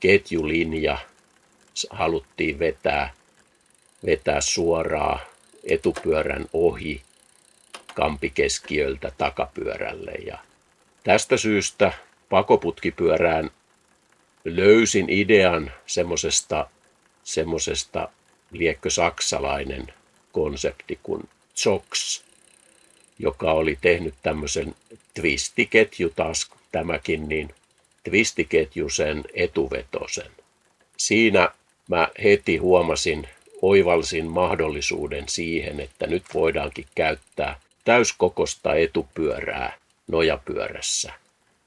ketjulinja 0.00 0.98
haluttiin 1.90 2.58
vetää, 2.58 3.12
vetää 4.06 4.40
suoraan 4.40 5.20
etupyörän 5.64 6.46
ohi 6.52 7.02
kampikeskiöltä 7.94 9.12
takapyörälle. 9.18 10.12
Ja 10.12 10.38
tästä 11.04 11.36
syystä 11.36 11.92
pakoputkipyörään 12.28 13.50
löysin 14.44 15.10
idean 15.10 15.72
semmoisesta, 15.86 16.66
semmosesta 17.24 18.08
liekkö 18.50 18.90
saksalainen 18.90 19.92
konsepti 20.32 20.98
kuin 21.02 21.28
ZOX, 21.56 22.22
joka 23.20 23.52
oli 23.52 23.78
tehnyt 23.80 24.14
tämmöisen 24.22 24.74
twistiketju 25.14 26.12
taas 26.16 26.50
tämäkin, 26.72 27.28
niin 27.28 27.54
twistiketju 28.04 28.88
sen 28.88 29.24
etuvetosen. 29.34 30.30
Siinä 30.96 31.50
mä 31.88 32.08
heti 32.22 32.56
huomasin, 32.56 33.28
oivalsin 33.62 34.26
mahdollisuuden 34.26 35.28
siihen, 35.28 35.80
että 35.80 36.06
nyt 36.06 36.24
voidaankin 36.34 36.86
käyttää 36.94 37.60
täyskokosta 37.84 38.74
etupyörää 38.74 39.78
nojapyörässä. 40.08 41.12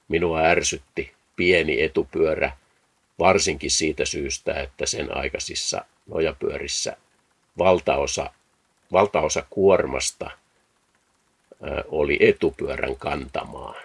Minua 0.07 0.39
ärsytti 0.39 1.11
pieni 1.35 1.81
etupyörä, 1.81 2.51
varsinkin 3.19 3.71
siitä 3.71 4.05
syystä, 4.05 4.53
että 4.61 4.85
sen 4.85 5.17
aikaisissa 5.17 5.85
nojapyörissä 6.07 6.97
valtaosa, 7.57 8.31
valtaosa 8.91 9.45
kuormasta– 9.49 10.31
oli 11.87 12.17
etupyörän 12.19 12.95
kantamaa. 12.95 13.75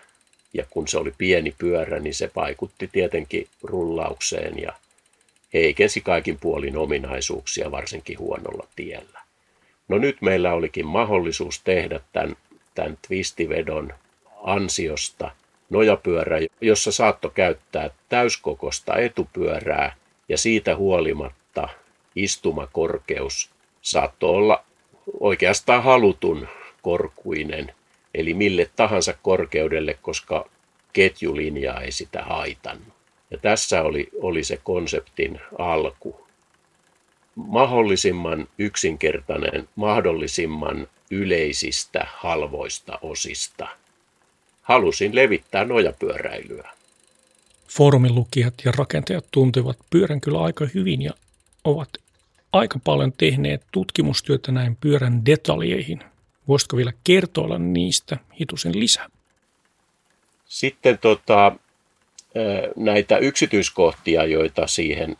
Ja 0.54 0.64
kun 0.70 0.88
se 0.88 0.98
oli 0.98 1.14
pieni 1.18 1.54
pyörä, 1.58 1.98
niin 2.00 2.14
se 2.14 2.30
vaikutti 2.36 2.88
tietenkin 2.92 3.48
rullaukseen 3.62 4.62
ja 4.62 4.72
heikensi 5.54 6.00
kaikin 6.00 6.38
puolin 6.38 6.76
ominaisuuksia, 6.76 7.70
varsinkin 7.70 8.18
huonolla 8.18 8.66
tiellä. 8.76 9.20
No 9.88 9.98
nyt 9.98 10.22
meillä 10.22 10.52
olikin 10.52 10.86
mahdollisuus 10.86 11.60
tehdä 11.64 12.00
tämän, 12.12 12.36
tämän 12.74 12.98
twistivedon 13.08 13.92
ansiosta 14.42 15.30
nojapyörä, 15.70 16.38
jossa 16.60 16.92
saatto 16.92 17.30
käyttää 17.30 17.90
täyskokosta 18.08 18.96
etupyörää 18.96 19.96
ja 20.28 20.38
siitä 20.38 20.76
huolimatta 20.76 21.68
istumakorkeus 22.16 23.50
saattoi 23.82 24.30
olla 24.30 24.64
oikeastaan 25.20 25.82
halutun 25.82 26.48
korkuinen, 26.82 27.72
eli 28.14 28.34
mille 28.34 28.70
tahansa 28.76 29.14
korkeudelle, 29.22 29.98
koska 30.02 30.50
ketjulinja 30.92 31.80
ei 31.80 31.92
sitä 31.92 32.22
haitannut. 32.22 32.94
Ja 33.30 33.38
tässä 33.38 33.82
oli, 33.82 34.08
oli 34.22 34.44
se 34.44 34.58
konseptin 34.62 35.40
alku. 35.58 36.26
Mahdollisimman 37.34 38.48
yksinkertainen, 38.58 39.68
mahdollisimman 39.76 40.88
yleisistä 41.10 42.06
halvoista 42.16 42.98
osista. 43.02 43.68
Halusin 44.62 45.14
levittää 45.14 45.64
nojapyöräilyä. 45.64 46.70
Foorumin 47.68 48.14
lukijat 48.14 48.54
ja 48.64 48.72
rakentajat 48.76 49.24
tuntevat 49.30 49.78
pyörän 49.90 50.20
kyllä 50.20 50.42
aika 50.42 50.66
hyvin 50.74 51.02
ja 51.02 51.12
ovat 51.64 51.88
aika 52.52 52.78
paljon 52.84 53.12
tehneet 53.12 53.62
tutkimustyötä 53.72 54.52
näin 54.52 54.76
pyörän 54.76 55.26
detaljeihin. 55.26 56.02
Voisitko 56.48 56.76
vielä 56.76 56.92
kertoilla 57.04 57.58
niistä 57.58 58.16
hitusen 58.40 58.80
lisää? 58.80 59.10
Sitten 60.44 60.98
tota, 60.98 61.52
näitä 62.76 63.18
yksityiskohtia, 63.18 64.24
joita 64.24 64.66
siihen, 64.66 65.16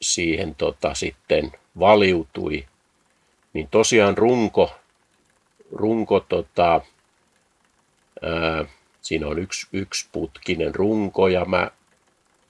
siihen 0.00 0.54
tota, 0.54 0.94
sitten 0.94 1.52
valiutui, 1.78 2.64
niin 3.52 3.68
tosiaan 3.70 4.18
runko, 4.18 4.70
runko 5.72 6.20
tota, 6.20 6.80
ää, 8.22 8.64
siinä 9.00 9.26
on 9.28 9.38
yksi, 9.38 9.66
yksi 9.72 10.08
putkinen 10.12 10.74
runko 10.74 11.28
ja 11.28 11.44
mä 11.44 11.70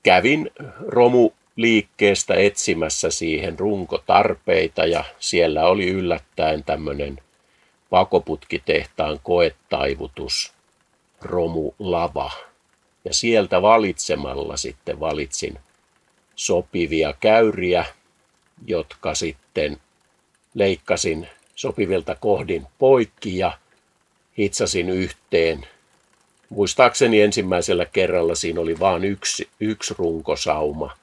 kävin 0.03 0.51
romuliikkeestä 0.89 2.35
etsimässä 2.35 3.11
siihen 3.11 3.59
runkotarpeita 3.59 4.87
ja 4.87 5.05
siellä 5.19 5.67
oli 5.67 5.89
yllättäen 5.89 6.65
tämmöinen 6.65 7.19
pakoputkitehtaan 7.93 9.21
koetaivutus 9.23 10.53
romulava. 11.23 12.31
Ja 13.05 13.15
sieltä 13.15 13.63
valitsemalla 13.63 14.57
sitten 14.57 15.01
valitsin 15.01 15.59
sopivia 16.37 17.15
käyriä, 17.21 17.85
jotka 18.67 19.15
sitten 19.15 19.77
leikkasin 20.55 21.29
sopivilta 21.55 22.15
kohdin 22.15 22.67
poikki 22.79 23.39
ja 23.39 23.59
hitsasin 24.39 24.91
yhteen. 24.91 25.67
Muistaakseni 26.49 27.21
ensimmäisellä 27.21 27.87
kerralla 27.87 28.35
siinä 28.35 28.61
oli 28.61 28.79
vain 28.79 29.05
yksi, 29.05 29.49
yksi 29.61 29.95
runkosauma. 29.99 30.97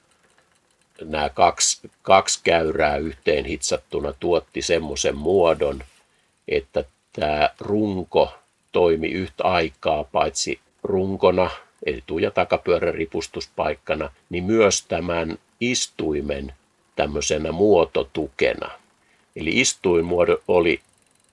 Nämä 1.04 1.28
kaksi, 1.28 1.90
kaksi 2.02 2.40
käyrää 2.44 2.96
yhteen 2.96 3.44
hitsattuna 3.44 4.12
tuotti 4.20 4.62
semmoisen 4.62 5.16
muodon, 5.16 5.82
että 6.50 6.84
tämä 7.12 7.50
runko 7.60 8.34
toimi 8.72 9.08
yhtä 9.08 9.44
aikaa 9.44 10.04
paitsi 10.04 10.60
runkona, 10.82 11.50
etu- 11.86 12.18
ja 12.18 12.30
takapyörän 12.30 12.94
ripustuspaikkana, 12.94 14.10
niin 14.30 14.44
myös 14.44 14.84
tämän 14.86 15.38
istuimen 15.60 16.52
tämmöisenä 16.96 17.52
muototukena. 17.52 18.70
Eli 19.36 19.60
istuinmuodo 19.60 20.42
oli, 20.48 20.80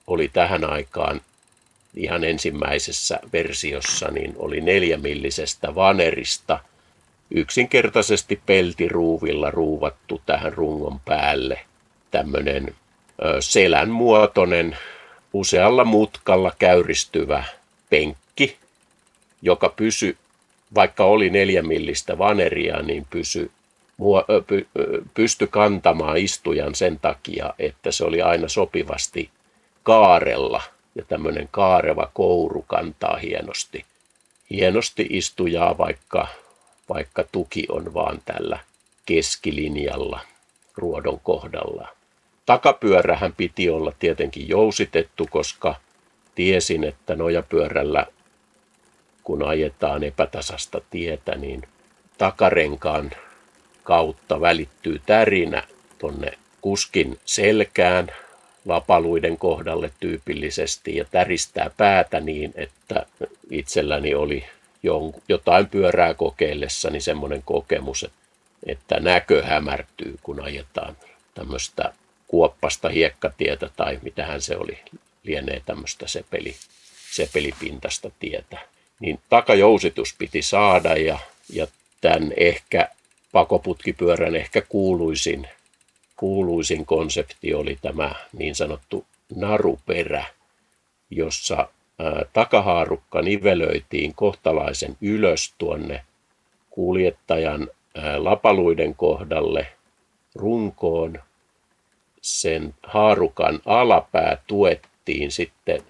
oli 0.06 0.28
tähän 0.28 0.64
aikaan 0.64 1.20
ihan 1.94 2.24
ensimmäisessä 2.24 3.20
versiossa, 3.32 4.08
niin 4.10 4.34
oli 4.36 4.60
neljämillisestä 4.60 5.74
vanerista 5.74 6.60
yksinkertaisesti 7.30 8.40
peltiruuvilla 8.46 9.50
ruuvattu 9.50 10.20
tähän 10.26 10.52
rungon 10.52 11.00
päälle 11.04 11.60
tämmöinen 12.10 12.74
selän 13.40 13.90
muotoinen 13.90 14.78
usealla 15.32 15.84
mutkalla 15.84 16.52
käyristyvä 16.58 17.44
penkki, 17.90 18.56
joka 19.42 19.68
pysy, 19.68 20.16
vaikka 20.74 21.04
oli 21.04 21.30
neljämillistä 21.30 22.18
vaneria, 22.18 22.82
niin 22.82 23.06
pysy, 23.10 23.50
pysty 25.14 25.46
kantamaan 25.46 26.16
istujan 26.16 26.74
sen 26.74 26.98
takia, 26.98 27.54
että 27.58 27.92
se 27.92 28.04
oli 28.04 28.22
aina 28.22 28.48
sopivasti 28.48 29.30
kaarella 29.82 30.62
ja 30.94 31.04
tämmöinen 31.04 31.48
kaareva 31.50 32.10
kouru 32.14 32.64
kantaa 32.66 33.16
hienosti, 33.16 33.84
hienosti 34.50 35.06
istujaa, 35.10 35.78
vaikka, 35.78 36.26
vaikka 36.88 37.24
tuki 37.32 37.66
on 37.68 37.94
vaan 37.94 38.22
tällä 38.24 38.58
keskilinjalla 39.06 40.20
ruodon 40.76 41.20
kohdalla. 41.20 41.97
Takapyörähän 42.48 43.32
piti 43.36 43.70
olla 43.70 43.92
tietenkin 43.98 44.48
jousitettu, 44.48 45.26
koska 45.30 45.74
tiesin, 46.34 46.84
että 46.84 47.16
nojapyörällä 47.16 48.06
kun 49.24 49.42
ajetaan 49.42 50.04
epätasasta 50.04 50.80
tietä, 50.90 51.34
niin 51.34 51.62
takarenkaan 52.18 53.10
kautta 53.82 54.40
välittyy 54.40 55.00
tärinä 55.06 55.62
tonne 55.98 56.38
kuskin 56.60 57.18
selkään 57.24 58.06
lapaluiden 58.64 59.38
kohdalle 59.38 59.90
tyypillisesti 60.00 60.96
ja 60.96 61.04
täristää 61.04 61.70
päätä 61.76 62.20
niin, 62.20 62.52
että 62.54 63.06
itselläni 63.50 64.14
oli 64.14 64.44
jotain 65.28 65.66
pyörää 65.66 66.14
kokeillessani 66.14 67.00
semmoinen 67.00 67.42
kokemus, 67.42 68.06
että 68.66 69.00
näkö 69.00 69.44
hämärtyy, 69.44 70.18
kun 70.22 70.40
ajetaan 70.40 70.96
tämmöistä 71.34 71.92
kuoppasta 72.28 72.88
hiekkatietä 72.88 73.70
tai 73.76 73.98
mitähän 74.02 74.42
se 74.42 74.56
oli, 74.56 74.78
lienee 75.22 75.62
tämmöistä 75.66 76.08
sepeli, 76.08 76.54
sepelipintasta 77.10 78.10
tietä. 78.18 78.58
Niin 79.00 79.20
takajousitus 79.28 80.14
piti 80.18 80.42
saada 80.42 80.96
ja, 80.96 81.18
ja 81.52 81.66
tämän 82.00 82.32
ehkä 82.36 82.88
pakoputkipyörän 83.32 84.36
ehkä 84.36 84.60
kuuluisin, 84.60 85.48
kuuluisin 86.16 86.86
konsepti 86.86 87.54
oli 87.54 87.78
tämä 87.82 88.14
niin 88.32 88.54
sanottu 88.54 89.06
naruperä, 89.36 90.24
jossa 91.10 91.68
ää, 91.98 92.24
takahaarukka 92.32 93.22
nivelöitiin 93.22 94.14
kohtalaisen 94.14 94.96
ylös 95.00 95.54
tuonne 95.58 96.04
kuljettajan 96.70 97.68
ää, 97.94 98.24
lapaluiden 98.24 98.94
kohdalle 98.94 99.66
runkoon 100.34 101.18
sen 102.22 102.74
haarukan 102.82 103.60
alapää 103.66 104.36
tuettiin 104.46 105.30
sitten 105.30 105.82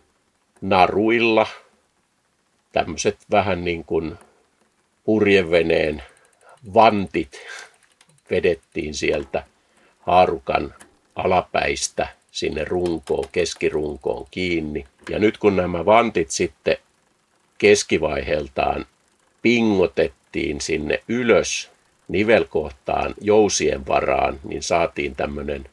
naruilla. 0.61 1.47
Tämmöiset 2.73 3.19
vähän 3.31 3.65
niin 3.65 3.85
kuin 3.85 4.19
purjeveneen 5.05 6.03
vantit 6.75 7.41
vedettiin 8.31 8.95
sieltä 8.95 9.45
haarukan 10.01 10.75
alapäistä 11.17 12.09
sinne 12.31 12.65
runkoon, 12.65 13.29
keskirunkoon 13.33 14.27
kiinni. 14.31 14.85
Ja 15.11 15.19
nyt 15.19 15.39
kun 15.39 15.57
nämä 15.57 15.85
vantit 15.85 16.31
sitten 16.31 16.77
keskivaiheeltaan 17.59 18.87
pingotettiin 19.43 20.61
sinne 20.61 21.03
ylös 21.09 21.71
nivelkohtaan 22.09 23.15
jousien 23.21 23.87
varaan, 23.87 24.41
niin 24.45 24.63
saatiin 24.63 25.17
tämmöinen 25.17 25.65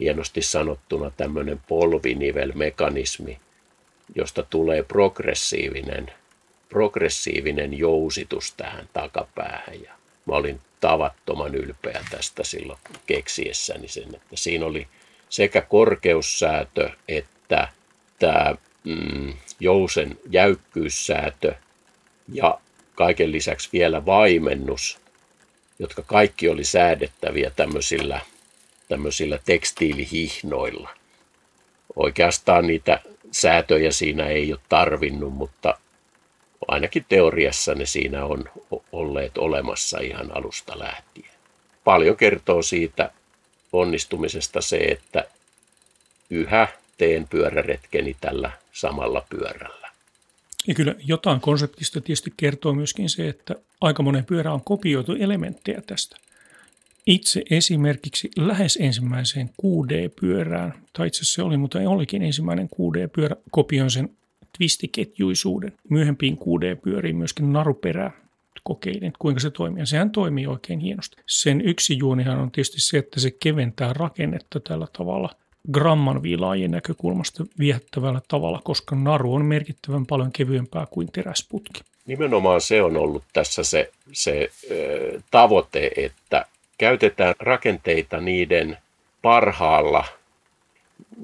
hienosti 0.00 0.42
sanottuna 0.42 1.10
tämmöinen 1.10 1.60
polvinivelmekanismi, 1.68 3.38
josta 4.14 4.42
tulee 4.42 4.82
progressiivinen, 4.82 6.12
progressiivinen 6.68 7.78
jousitus 7.78 8.54
tähän 8.56 8.88
takapäähän. 8.92 9.82
Ja 9.82 9.92
mä 10.26 10.34
olin 10.34 10.60
tavattoman 10.80 11.54
ylpeä 11.54 12.04
tästä 12.10 12.44
silloin 12.44 12.78
keksiessäni 13.06 13.88
sen, 13.88 14.14
että 14.14 14.36
siinä 14.36 14.66
oli 14.66 14.88
sekä 15.28 15.60
korkeussäätö 15.62 16.90
että 17.08 17.68
tämä 18.18 18.54
mm, 18.84 19.34
jousen 19.60 20.18
jäykkyyssäätö 20.30 21.54
ja 22.32 22.58
kaiken 22.94 23.32
lisäksi 23.32 23.68
vielä 23.72 24.06
vaimennus, 24.06 24.98
jotka 25.78 26.02
kaikki 26.02 26.48
oli 26.48 26.64
säädettäviä 26.64 27.50
tämmöisillä– 27.50 28.20
tämmöisillä 28.88 29.38
tekstiilihihnoilla. 29.44 30.90
Oikeastaan 31.96 32.66
niitä 32.66 33.00
säätöjä 33.30 33.90
siinä 33.90 34.26
ei 34.26 34.52
ole 34.52 34.60
tarvinnut, 34.68 35.34
mutta 35.34 35.78
ainakin 36.68 37.06
teoriassa 37.08 37.74
ne 37.74 37.86
siinä 37.86 38.24
on 38.24 38.44
olleet 38.92 39.38
olemassa 39.38 39.98
ihan 39.98 40.36
alusta 40.36 40.78
lähtien. 40.78 41.30
paljon 41.84 42.16
kertoo 42.16 42.62
siitä 42.62 43.10
onnistumisesta 43.72 44.60
se, 44.60 44.76
että 44.76 45.24
yhä 46.30 46.68
teen 46.98 47.28
pyöräretkeni 47.28 48.16
tällä 48.20 48.50
samalla 48.72 49.26
pyörällä. 49.30 49.90
Ja 50.66 50.74
kyllä 50.74 50.94
jotain 51.04 51.40
konseptista 51.40 52.00
tietysti 52.00 52.32
kertoo 52.36 52.74
myöskin 52.74 53.10
se, 53.10 53.28
että 53.28 53.54
aika 53.80 54.02
monen 54.02 54.24
pyörä 54.24 54.52
on 54.52 54.64
kopioitu 54.64 55.12
elementtejä 55.12 55.80
tästä. 55.86 56.16
Itse 57.06 57.42
esimerkiksi 57.50 58.30
lähes 58.36 58.78
ensimmäiseen 58.80 59.50
6D-pyörään, 59.62 60.74
tai 60.92 61.06
itse 61.06 61.20
asiassa 61.20 61.34
se 61.34 61.42
oli, 61.42 61.56
mutta 61.56 61.80
ei 61.80 61.86
olikin 61.86 62.22
ensimmäinen 62.22 62.68
6D-pyörä, 62.74 63.36
kopioin 63.50 63.90
sen 63.90 64.10
twistiketjuisuuden. 64.58 65.72
Myöhempiin 65.90 66.38
6D-pyöriin 66.38 67.16
myöskin 67.16 67.52
naruperää 67.52 68.10
kokeilin, 68.62 69.12
kuinka 69.18 69.40
se 69.40 69.50
toimii. 69.50 69.82
Ja 69.82 69.86
sehän 69.86 70.10
toimii 70.10 70.46
oikein 70.46 70.80
hienosti. 70.80 71.16
Sen 71.26 71.60
yksi 71.60 71.98
juonihan 71.98 72.38
on 72.38 72.50
tietysti 72.50 72.80
se, 72.80 72.98
että 72.98 73.20
se 73.20 73.30
keventää 73.30 73.92
rakennetta 73.92 74.60
tällä 74.60 74.86
tavalla 74.96 75.30
gramman 75.72 76.22
viilaajien 76.22 76.70
näkökulmasta 76.70 77.44
viehättävällä 77.58 78.20
tavalla, 78.28 78.60
koska 78.64 78.96
naru 78.96 79.34
on 79.34 79.44
merkittävän 79.44 80.06
paljon 80.06 80.32
kevyempää 80.32 80.86
kuin 80.90 81.08
teräsputki. 81.12 81.80
Nimenomaan 82.06 82.60
se 82.60 82.82
on 82.82 82.96
ollut 82.96 83.24
tässä 83.32 83.64
se, 83.64 83.90
se 84.12 84.50
ö, 84.70 85.20
tavoite, 85.30 85.90
että 85.96 86.46
käytetään 86.84 87.34
rakenteita 87.38 88.20
niiden 88.20 88.78
parhaalla, 89.22 90.04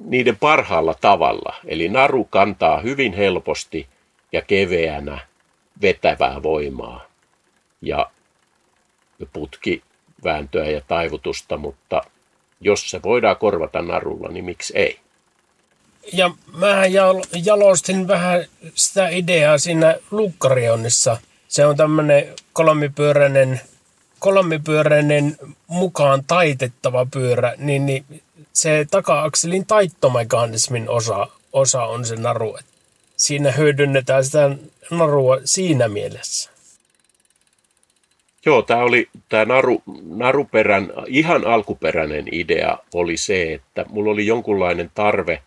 niiden 0.05 0.37
parhaalla 0.37 0.95
tavalla. 1.01 1.55
Eli 1.65 1.89
naru 1.89 2.25
kantaa 2.25 2.81
hyvin 2.81 3.13
helposti 3.13 3.87
ja 4.33 4.43
keveänä 4.43 5.19
vetävää 5.83 6.43
voimaa 6.43 7.05
ja 7.83 8.11
putki 9.33 9.83
vääntöä 10.25 10.65
ja 10.65 10.81
taivutusta, 10.89 11.57
mutta 11.57 12.03
jos 12.61 12.91
se 12.91 13.03
voidaan 13.03 13.37
korvata 13.37 13.83
narulla, 13.83 14.29
niin 14.29 14.45
miksi 14.45 14.73
ei? 14.77 14.99
Ja 16.13 16.31
mä 16.57 16.83
jalostin 17.45 18.09
vähän 18.09 18.45
sitä 18.75 19.09
ideaa 19.09 19.59
siinä 19.59 19.97
Lukkarionissa. 20.11 21.17
Se 21.49 21.67
on 21.67 21.77
tämmöinen 21.77 22.35
kolmipyöräinen, 22.53 23.61
kolmipyöräinen 24.21 25.37
mukaan 25.67 26.25
taitettava 26.27 27.07
pyörä, 27.13 27.55
niin, 27.59 27.87
niin 27.87 28.05
se 28.53 28.87
taka-akselin 28.91 29.67
taittomekanismin 29.67 30.89
osa, 30.89 31.27
osa 31.53 31.83
on 31.83 32.05
se 32.05 32.17
naru. 32.17 32.59
Siinä 33.17 33.51
hyödynnetään 33.51 34.25
sitä 34.25 34.51
narua 34.91 35.39
siinä 35.45 35.89
mielessä. 35.89 36.51
Joo, 38.47 38.63
tämä 38.63 38.83
oli 38.83 39.09
tämä 39.29 39.45
naru, 39.45 39.83
naruperän, 40.09 40.93
ihan 41.07 41.47
alkuperäinen 41.47 42.25
idea 42.33 42.79
oli 42.95 43.17
se, 43.17 43.53
että 43.55 43.85
mulla 43.89 44.11
oli 44.11 44.27
jonkunlainen 44.27 44.91
tarve 44.95 45.43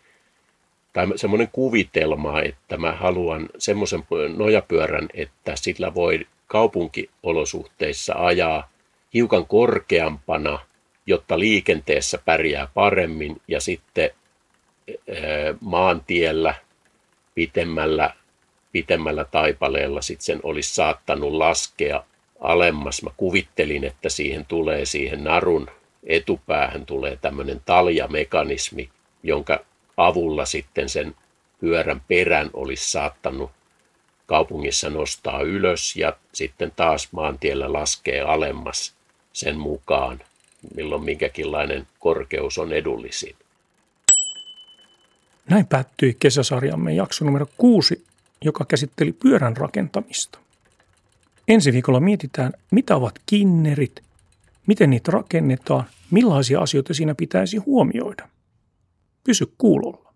tai 0.93 1.07
semmoinen 1.15 1.49
kuvitelma, 1.51 2.41
että 2.41 2.77
mä 2.77 2.91
haluan 2.91 3.49
semmoisen 3.57 4.03
nojapyörän, 4.37 5.09
että 5.13 5.55
sillä 5.55 5.95
voi 5.95 6.27
kaupunkiolosuhteissa 6.47 8.13
ajaa 8.17 8.69
hiukan 9.13 9.45
korkeampana, 9.45 10.59
jotta 11.05 11.39
liikenteessä 11.39 12.19
pärjää 12.25 12.67
paremmin 12.73 13.41
ja 13.47 13.61
sitten 13.61 14.09
maantiellä 15.61 16.55
pitemmällä, 17.35 18.13
pitemmällä 18.71 19.25
taipaleella 19.25 20.01
sitten 20.01 20.25
sen 20.25 20.39
olisi 20.43 20.75
saattanut 20.75 21.33
laskea 21.33 22.03
alemmas. 22.39 23.03
Mä 23.03 23.09
kuvittelin, 23.17 23.83
että 23.83 24.09
siihen 24.09 24.45
tulee 24.45 24.85
siihen 24.85 25.23
narun 25.23 25.67
etupäähän 26.03 26.85
tulee 26.85 27.17
tämmöinen 27.21 27.61
taljamekanismi, 27.65 28.89
jonka 29.23 29.59
avulla 29.97 30.45
sitten 30.45 30.89
sen 30.89 31.15
pyörän 31.59 32.01
perän 32.07 32.49
olisi 32.53 32.91
saattanut 32.91 33.51
kaupungissa 34.25 34.89
nostaa 34.89 35.41
ylös 35.41 35.95
ja 35.95 36.17
sitten 36.33 36.71
taas 36.75 37.11
maantiellä 37.11 37.73
laskee 37.73 38.21
alemmas 38.21 38.93
sen 39.33 39.57
mukaan, 39.57 40.21
milloin 40.75 41.03
minkäkinlainen 41.03 41.87
korkeus 41.99 42.57
on 42.57 42.73
edullisin. 42.73 43.35
Näin 45.49 45.65
päättyi 45.65 46.17
kesäsarjamme 46.19 46.93
jakso 46.93 47.25
numero 47.25 47.45
kuusi, 47.57 48.03
joka 48.41 48.65
käsitteli 48.65 49.11
pyörän 49.11 49.57
rakentamista. 49.57 50.39
Ensi 51.47 51.73
viikolla 51.73 51.99
mietitään, 51.99 52.53
mitä 52.71 52.95
ovat 52.95 53.19
kinnerit, 53.25 54.03
miten 54.67 54.89
niitä 54.89 55.11
rakennetaan, 55.11 55.83
millaisia 56.11 56.59
asioita 56.59 56.93
siinä 56.93 57.15
pitäisi 57.15 57.57
huomioida. 57.57 58.27
Pysy 59.23 59.45
kuulolla. 59.57 60.12